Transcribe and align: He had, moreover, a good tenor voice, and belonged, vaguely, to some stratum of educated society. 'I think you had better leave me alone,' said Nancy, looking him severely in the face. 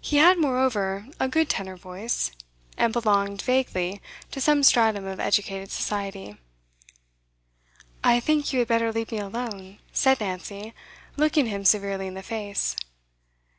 He 0.00 0.16
had, 0.16 0.38
moreover, 0.38 1.06
a 1.20 1.28
good 1.28 1.50
tenor 1.50 1.76
voice, 1.76 2.30
and 2.78 2.94
belonged, 2.94 3.42
vaguely, 3.42 4.00
to 4.30 4.40
some 4.40 4.62
stratum 4.62 5.04
of 5.04 5.20
educated 5.20 5.70
society. 5.70 6.38
'I 8.02 8.20
think 8.20 8.54
you 8.54 8.60
had 8.60 8.68
better 8.68 8.90
leave 8.90 9.12
me 9.12 9.18
alone,' 9.18 9.78
said 9.92 10.18
Nancy, 10.20 10.72
looking 11.18 11.44
him 11.44 11.66
severely 11.66 12.06
in 12.06 12.14
the 12.14 12.22
face. 12.22 12.74